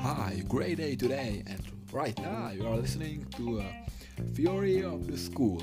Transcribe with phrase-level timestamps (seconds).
[0.00, 1.60] Hi, great day today, and
[1.92, 3.70] right now you are listening to a
[4.32, 5.60] Theory of the School.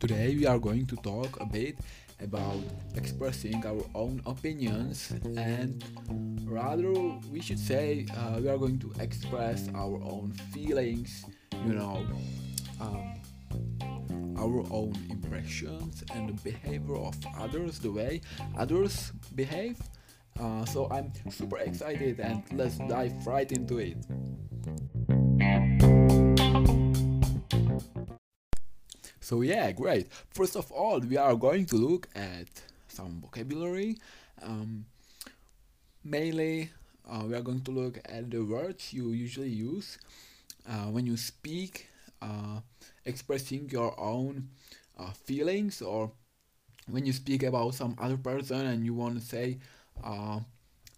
[0.00, 1.78] Today we are going to talk a bit
[2.20, 2.58] about
[2.96, 5.84] expressing our own opinions, and
[6.44, 6.92] rather
[7.30, 11.26] we should say uh, we are going to express our own feelings,
[11.64, 12.04] you know,
[12.80, 13.14] um,
[14.42, 18.20] our own impressions and the behavior of others, the way
[18.58, 19.78] others behave.
[20.40, 23.98] Uh, so I'm super excited and let's dive right into it.
[29.20, 30.10] So yeah, great.
[30.34, 32.50] First of all, we are going to look at
[32.88, 33.98] some vocabulary.
[34.42, 34.86] Um,
[36.02, 36.70] mainly,
[37.08, 39.98] uh, we are going to look at the words you usually use
[40.68, 41.91] uh, when you speak,
[42.22, 42.60] uh,
[43.04, 44.48] expressing your own
[44.98, 46.12] uh, feelings, or
[46.88, 49.58] when you speak about some other person and you want to say,
[50.04, 50.40] uh,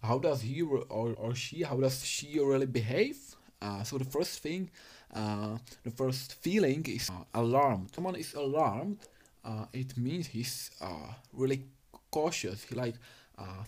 [0.03, 3.17] how does he or, or she, how does she really behave?
[3.61, 4.69] Uh, so the first thing
[5.13, 7.93] uh, the first feeling is uh, alarmed.
[7.95, 8.99] Someone is alarmed.
[9.43, 11.63] Uh, it means he's uh, really
[12.11, 12.63] cautious.
[12.63, 12.95] He like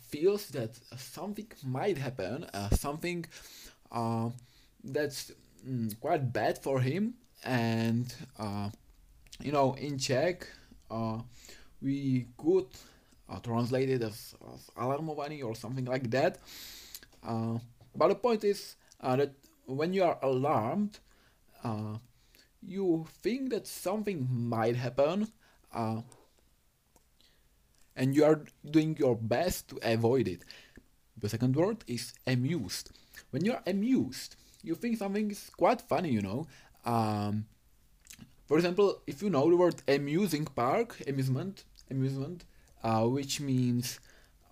[0.01, 2.45] feels that something might happen.
[2.73, 3.25] Something
[4.83, 5.31] that's
[5.67, 7.15] mm, quite bad for him.
[7.43, 8.69] And uh,
[9.41, 10.47] you know, in Czech,
[10.89, 11.19] uh,
[11.81, 12.67] we could
[13.29, 16.39] uh, translate it as, as alarmovaný or something like that.
[17.95, 19.31] But the point is that
[19.65, 20.99] when you are alarmed,
[22.61, 25.27] you think that something might happen
[25.73, 26.01] uh,
[27.95, 30.43] and you are doing your best to avoid it.
[31.17, 32.91] The second word is amused.
[33.31, 36.47] When you are amused, you think something is quite funny, you know.
[36.87, 37.45] Um,
[38.47, 42.45] for example, if you know the word amusing park, amusement, amusement,
[42.81, 43.99] uh, which means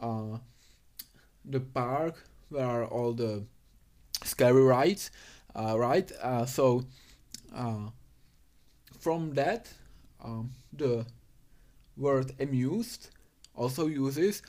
[0.02, 0.38] uh,
[1.46, 3.44] the park where all the
[4.24, 5.12] scary rides,
[5.56, 6.12] uh, right?
[6.22, 6.84] Uh, so
[7.56, 7.90] uh,
[9.00, 9.72] from that,
[10.22, 11.06] um, the
[11.96, 13.12] word amused
[13.56, 14.42] also uses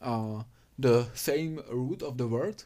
[0.00, 0.42] uh,
[0.78, 2.62] the same root of the word.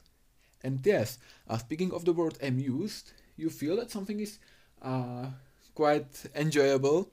[0.63, 1.19] And yes,
[1.59, 4.39] speaking of the word amused, you feel that something is
[4.83, 5.27] uh,
[5.75, 7.11] quite enjoyable.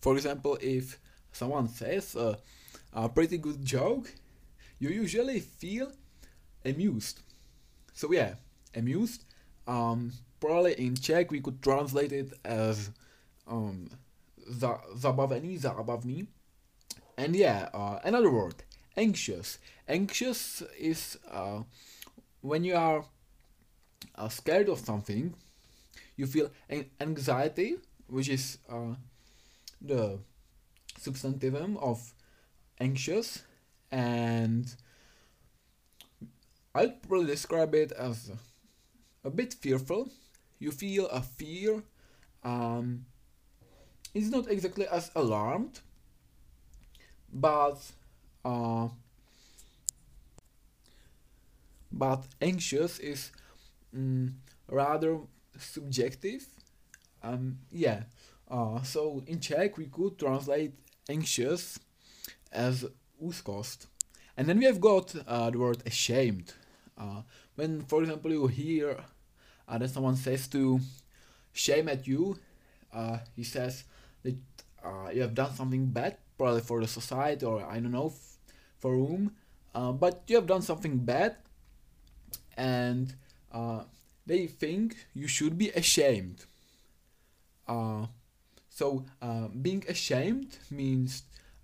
[0.00, 0.98] For example, if
[1.32, 2.38] someone says a,
[2.92, 4.12] a pretty good joke,
[4.78, 5.92] you usually feel
[6.64, 7.20] amused.
[7.92, 8.34] So yeah,
[8.74, 9.24] amused.
[9.66, 12.90] Um, probably in Czech we could translate it as
[13.46, 13.88] um,
[14.48, 16.26] za, zabavený, zábavný.
[17.18, 18.62] And yeah, uh, another word,
[18.96, 19.58] anxious.
[19.88, 21.62] Anxious is uh,
[22.42, 23.04] when you are
[24.14, 25.34] uh, scared of something,
[26.16, 27.76] you feel an- anxiety,
[28.08, 28.94] which is uh,
[29.80, 30.18] the
[31.00, 32.14] substantivum of
[32.80, 33.44] anxious,
[33.90, 34.74] and
[36.74, 38.30] I'd probably describe it as
[39.24, 40.10] a bit fearful.
[40.58, 41.82] You feel a fear.
[42.44, 43.06] Um,
[44.14, 45.80] it's not exactly as alarmed,
[47.32, 47.78] but
[48.44, 48.88] uh,
[51.92, 53.32] but anxious is
[53.94, 54.32] mm,
[54.68, 55.18] rather
[55.58, 56.46] subjective.
[57.22, 58.04] Um, yeah.
[58.48, 60.72] Uh, so in Czech we could translate
[61.08, 61.78] anxious
[62.52, 62.84] as
[63.22, 63.86] úzkost.
[64.36, 66.52] And then we have got uh, the word ashamed.
[66.98, 67.22] Uh,
[67.54, 68.98] when, for example, you hear
[69.68, 70.80] uh, that someone says to
[71.52, 72.38] shame at you,
[72.92, 73.84] uh, he says
[74.22, 74.36] that
[74.84, 78.12] uh, you have done something bad, probably for the society or I don't know
[78.78, 79.32] for whom,
[79.74, 81.36] uh, but you have done something bad,
[82.56, 83.14] and
[83.56, 83.80] uh,
[84.26, 86.38] they think you should be ashamed.
[87.66, 88.06] Uh,
[88.68, 91.22] so uh, being ashamed means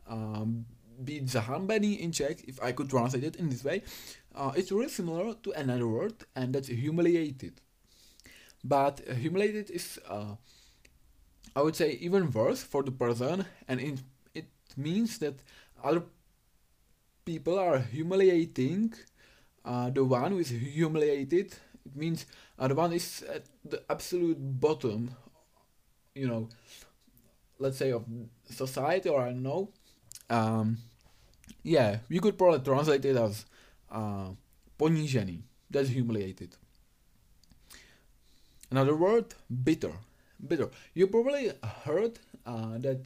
[0.08, 0.64] um,
[0.98, 3.82] být zahambený in Czech, if I could translate it in this way.
[4.34, 7.60] Uh, it's really similar to another word, and that's humiliated.
[8.64, 10.36] But humiliated is, uh,
[11.54, 13.98] I would say, even worse for the person, and it,
[14.34, 14.46] it
[14.76, 15.34] means that
[15.82, 16.02] other
[17.24, 18.94] people are humiliating
[19.64, 21.54] uh, the one who is humiliated.
[21.84, 22.26] It means
[22.58, 25.10] uh, the one is at the absolute bottom,
[26.14, 26.48] you know,
[27.58, 28.04] let's say of
[28.48, 29.70] society, or I don't know.
[30.30, 30.78] Um,
[31.62, 33.46] yeah, we could probably translate it as
[33.90, 34.30] uh,
[34.78, 35.42] ponížený.
[35.70, 36.56] That's humiliated.
[38.70, 39.92] Another word, bitter.
[40.46, 40.70] Bitter.
[40.94, 41.52] You probably
[41.84, 43.04] heard uh, that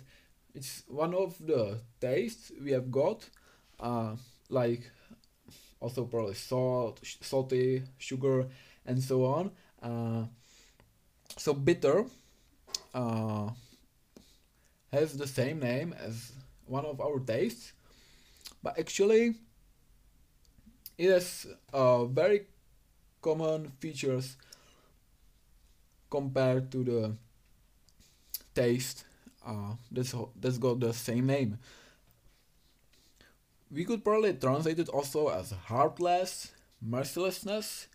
[0.54, 3.28] it's one of the tastes we have got,
[3.78, 4.16] uh,
[4.48, 4.90] like
[5.80, 8.46] also probably salt, sh- salty, sugar,
[8.86, 9.50] and so on.
[9.82, 10.24] Uh,
[11.36, 12.04] so bitter
[12.94, 13.50] uh,
[14.92, 16.32] has the same name as
[16.66, 17.72] one of our tastes,
[18.62, 19.34] but actually
[20.98, 22.46] it has uh, very
[23.20, 24.36] common features
[26.10, 27.16] compared to the
[28.54, 29.04] taste
[29.46, 31.58] uh, that's, that's got the same name.
[33.70, 37.86] We could probably translate it also as heartless, mercilessness,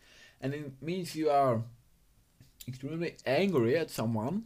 [0.41, 1.61] and it means you are
[2.67, 4.43] extremely angry at someone.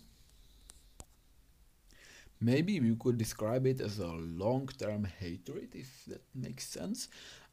[2.39, 7.07] Maybe you could describe it as a long-term hatred, if that makes sense.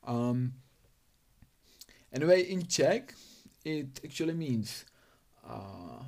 [0.05, 0.55] Um,
[2.13, 3.15] anyway, in Czech,
[3.65, 4.85] it actually means,
[5.49, 6.03] uh,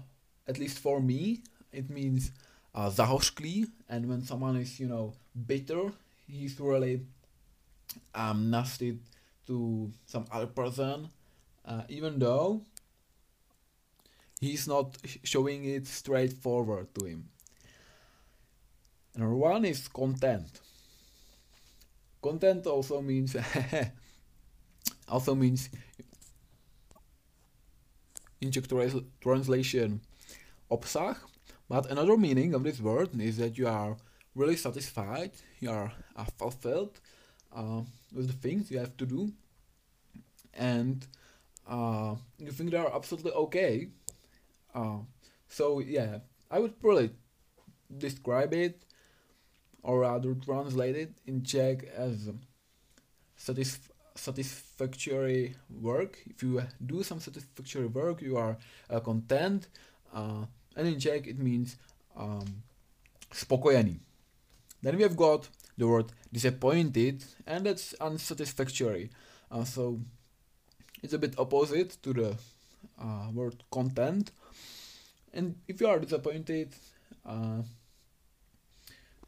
[0.49, 1.41] at least for me,
[1.73, 2.33] it means
[2.75, 2.91] uh,
[3.89, 5.15] and when someone is, you know,
[5.47, 5.93] bitter,
[6.27, 7.03] he's really
[8.15, 8.99] um, nasty
[9.47, 11.09] to some other person,
[11.65, 12.63] uh, even though
[14.41, 17.29] he's not showing it straightforward to him.
[19.17, 20.61] Number one is content.
[22.21, 23.37] Content also means
[25.09, 25.69] also means
[28.41, 28.65] in Czech
[29.21, 30.01] translation
[30.71, 31.17] obsah,
[31.69, 33.97] but another meaning of this word is that you are
[34.35, 37.01] really satisfied, you are uh, fulfilled
[37.55, 37.83] uh,
[38.13, 39.33] with the things you have to do,
[40.55, 41.07] and
[41.69, 43.89] uh, you think they are absolutely okay.
[44.75, 44.99] Uh,
[45.49, 46.19] so yeah,
[46.51, 47.11] I would probably
[47.97, 48.83] describe it,
[49.83, 52.31] or rather translate it in Czech as
[53.39, 56.19] satisf- satisfactory work.
[56.27, 58.57] If you do some satisfactory work, you are
[58.91, 59.69] uh, content,
[60.13, 60.47] uh,
[60.77, 61.77] and in Czech it means
[62.17, 62.63] um,
[63.33, 64.01] spokojený.
[64.83, 69.11] Then we have got the word disappointed, and that's unsatisfactory.
[69.51, 70.01] Uh, so
[71.05, 72.35] it's a bit opposite to the
[72.99, 74.31] uh, word content.
[75.35, 76.75] And if you are disappointed,
[77.27, 77.61] uh,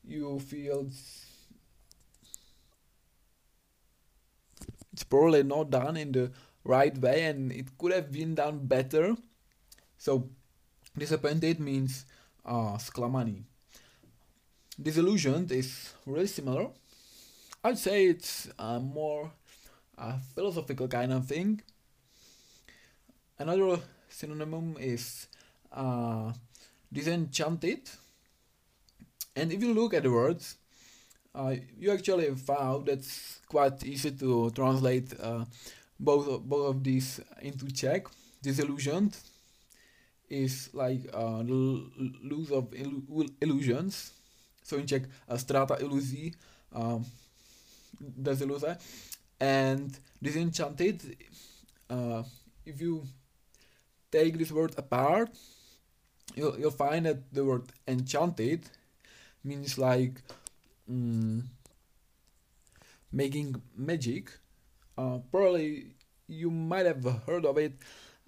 [0.03, 0.89] you feel
[4.91, 6.31] it's probably not done in the
[6.65, 9.15] right way and it could have been done better.
[9.99, 10.31] So
[10.97, 12.07] disappointed means
[12.47, 13.43] uh, sklamaný.
[14.81, 16.69] Disillusioned is really similar.
[17.63, 19.33] I'd say it's uh, more
[19.99, 21.61] a philosophical kind of thing.
[23.39, 23.79] Another
[24.09, 25.29] synonym is
[25.73, 26.33] uh,
[26.93, 27.91] disenchanted.
[29.35, 30.57] And if you look at the words,
[31.35, 35.45] uh, you actually found that's quite easy to translate uh,
[36.01, 38.07] both of, both of these into Czech.
[38.43, 39.17] Disillusioned
[40.29, 44.13] is like uh, lose of illu illusions.
[44.63, 46.35] So in Czech, uh, strata iluzí,
[46.73, 47.05] um,
[48.01, 48.79] deziluze.
[49.41, 51.17] And disenchanted,
[51.91, 52.23] uh,
[52.65, 53.05] if you
[54.11, 55.31] take this word apart,
[56.35, 58.69] you'll, you'll find that the word enchanted
[59.45, 60.23] means like
[60.91, 61.43] mm,
[63.13, 64.31] making magic.
[64.97, 65.95] Uh, probably
[66.27, 67.75] you might have heard of it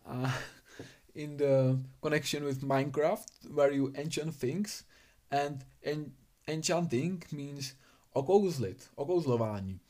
[0.07, 0.31] uh,
[1.15, 4.85] in the connection with Minecraft, where you enchant things,
[5.31, 6.13] and en-
[6.47, 7.75] enchanting means
[8.15, 9.81] okouzlit, okouzlování.